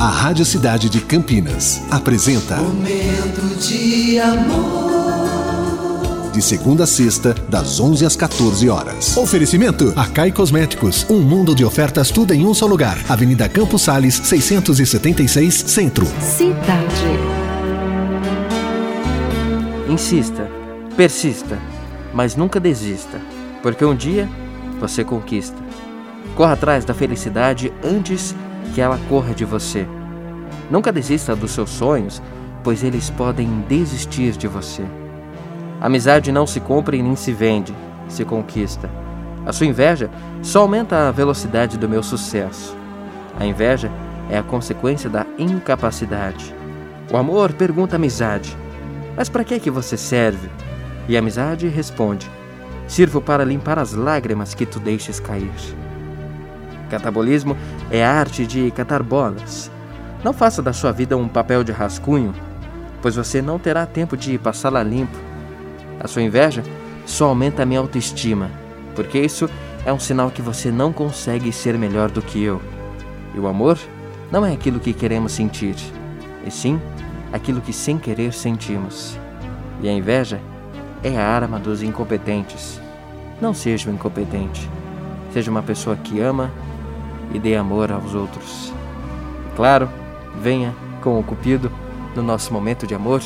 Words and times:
A 0.00 0.06
Rádio 0.06 0.44
Cidade 0.44 0.88
de 0.88 1.00
Campinas 1.00 1.82
apresenta 1.90 2.58
Momento 2.58 3.40
de 3.58 4.20
amor. 4.20 6.30
De 6.32 6.40
segunda 6.40 6.84
a 6.84 6.86
sexta, 6.86 7.34
das 7.48 7.80
11 7.80 8.06
às 8.06 8.14
14 8.14 8.70
horas. 8.70 9.16
Oferecimento: 9.16 9.92
Acai 9.96 10.30
Cosméticos. 10.30 11.04
Um 11.10 11.20
mundo 11.20 11.52
de 11.52 11.64
ofertas, 11.64 12.12
tudo 12.12 12.32
em 12.32 12.46
um 12.46 12.54
só 12.54 12.64
lugar. 12.64 12.96
Avenida 13.08 13.48
Campos 13.48 13.82
Sales, 13.82 14.14
676, 14.14 15.64
Centro. 15.66 16.06
Cidade. 16.20 17.18
Insista, 19.88 20.48
persista, 20.96 21.58
mas 22.14 22.36
nunca 22.36 22.60
desista, 22.60 23.20
porque 23.64 23.84
um 23.84 23.96
dia 23.96 24.28
você 24.78 25.02
conquista. 25.02 25.58
Corra 26.36 26.52
atrás 26.52 26.84
da 26.84 26.94
felicidade 26.94 27.72
antes 27.82 28.32
que 28.68 28.80
ela 28.80 28.98
corra 29.08 29.34
de 29.34 29.44
você. 29.44 29.86
Nunca 30.70 30.92
desista 30.92 31.34
dos 31.34 31.50
seus 31.50 31.70
sonhos, 31.70 32.22
pois 32.62 32.82
eles 32.82 33.10
podem 33.10 33.64
desistir 33.68 34.32
de 34.32 34.46
você. 34.46 34.84
Amizade 35.80 36.32
não 36.32 36.46
se 36.46 36.60
compra 36.60 36.96
e 36.96 37.02
nem 37.02 37.16
se 37.16 37.32
vende, 37.32 37.74
se 38.08 38.24
conquista. 38.24 38.90
A 39.46 39.52
sua 39.52 39.66
inveja 39.66 40.10
só 40.42 40.62
aumenta 40.62 41.08
a 41.08 41.12
velocidade 41.12 41.78
do 41.78 41.88
meu 41.88 42.02
sucesso. 42.02 42.76
A 43.38 43.46
inveja 43.46 43.90
é 44.28 44.36
a 44.36 44.42
consequência 44.42 45.08
da 45.08 45.24
incapacidade. 45.38 46.54
O 47.10 47.16
amor 47.16 47.52
pergunta 47.52 47.94
à 47.94 47.96
amizade: 47.96 48.56
Mas 49.16 49.28
para 49.28 49.44
que 49.44 49.58
que 49.58 49.70
você 49.70 49.96
serve? 49.96 50.50
E 51.08 51.16
a 51.16 51.20
amizade 51.20 51.68
responde: 51.68 52.30
Sirvo 52.86 53.20
para 53.20 53.44
limpar 53.44 53.78
as 53.78 53.92
lágrimas 53.92 54.54
que 54.54 54.66
tu 54.66 54.78
deixes 54.78 55.20
cair. 55.20 55.50
Catabolismo 56.88 57.56
é 57.90 58.04
a 58.04 58.12
arte 58.12 58.46
de 58.46 58.70
catar 58.70 59.02
bolas. 59.02 59.70
Não 60.24 60.32
faça 60.32 60.60
da 60.60 60.72
sua 60.72 60.92
vida 60.92 61.16
um 61.16 61.28
papel 61.28 61.62
de 61.62 61.72
rascunho, 61.72 62.34
pois 63.00 63.16
você 63.16 63.40
não 63.40 63.58
terá 63.58 63.86
tempo 63.86 64.16
de 64.16 64.36
passá-la 64.38 64.82
limpo. 64.82 65.16
A 66.00 66.08
sua 66.08 66.22
inveja 66.22 66.62
só 67.06 67.26
aumenta 67.26 67.62
a 67.62 67.66
minha 67.66 67.80
autoestima, 67.80 68.50
porque 68.94 69.18
isso 69.18 69.48
é 69.86 69.92
um 69.92 69.98
sinal 69.98 70.30
que 70.30 70.42
você 70.42 70.70
não 70.70 70.92
consegue 70.92 71.52
ser 71.52 71.78
melhor 71.78 72.10
do 72.10 72.20
que 72.20 72.42
eu. 72.42 72.60
E 73.34 73.38
o 73.38 73.46
amor 73.46 73.78
não 74.30 74.44
é 74.44 74.52
aquilo 74.52 74.80
que 74.80 74.92
queremos 74.92 75.32
sentir, 75.32 75.76
e 76.44 76.50
sim 76.50 76.80
aquilo 77.32 77.60
que 77.60 77.72
sem 77.72 77.98
querer 77.98 78.32
sentimos. 78.32 79.18
E 79.80 79.88
a 79.88 79.92
inveja 79.92 80.40
é 81.02 81.16
a 81.16 81.26
arma 81.26 81.58
dos 81.58 81.82
incompetentes. 81.82 82.80
Não 83.40 83.54
seja 83.54 83.88
um 83.88 83.94
incompetente. 83.94 84.68
Seja 85.32 85.50
uma 85.50 85.62
pessoa 85.62 85.94
que 85.96 86.20
ama 86.20 86.50
e 87.32 87.38
dê 87.38 87.56
amor 87.56 87.90
aos 87.92 88.14
outros. 88.14 88.72
Claro, 89.56 89.88
venha 90.40 90.74
com 91.02 91.18
o 91.18 91.22
Cupido 91.22 91.70
no 92.14 92.22
nosso 92.22 92.52
momento 92.52 92.86
de 92.86 92.94
amor, 92.94 93.22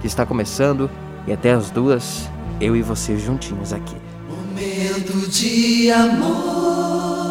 que 0.00 0.06
está 0.06 0.26
começando, 0.26 0.90
e 1.26 1.32
até 1.32 1.52
as 1.52 1.70
duas, 1.70 2.28
eu 2.60 2.74
e 2.76 2.82
você 2.82 3.16
juntinhos 3.16 3.72
aqui. 3.72 3.96
Momento 4.28 5.28
de 5.28 5.90
amor. 5.90 7.21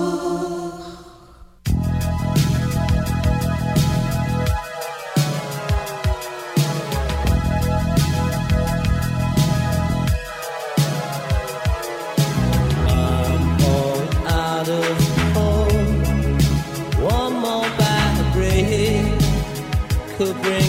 Could 20.26 20.40
bring 20.44 20.61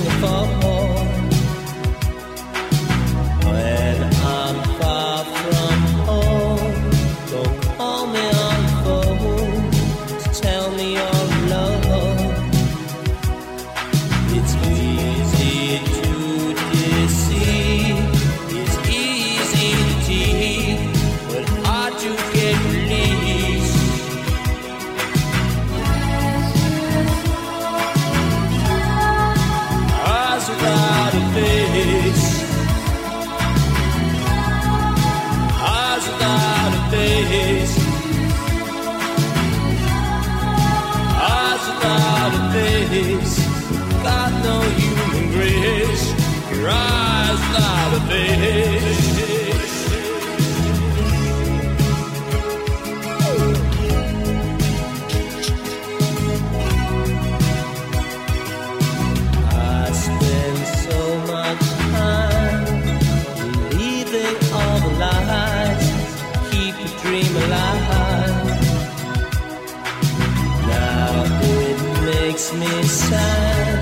makes 72.42 72.54
me 72.54 72.82
sad, 72.82 73.78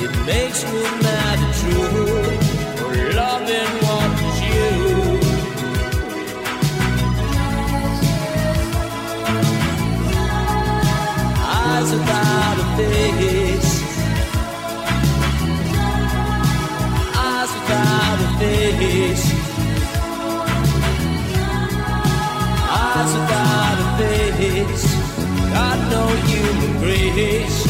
it 0.00 0.26
makes 0.26 0.64
me 0.64 0.82
mad 1.02 1.38
at 1.38 1.54
true 1.60 2.24
for 2.76 2.92
loving 3.14 3.72
what 3.84 4.10
is 4.28 4.38
you. 4.48 4.72
Eyes 11.42 11.90
without 11.92 12.56
a 12.58 12.76
face. 12.76 13.72
eyes 17.16 17.50
without 17.56 18.18
a 18.20 18.30
face. 18.40 19.26
Eyes 22.84 23.12
without 23.16 23.78
a 23.80 23.90
face. 23.98 24.84
Got 25.54 25.78
no 25.90 26.06
human 26.28 26.72
grace. 26.80 27.69